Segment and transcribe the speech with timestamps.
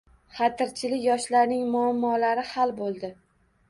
[0.37, 3.17] Xatirchilik yoshlarning muammolari hal bo‘ldi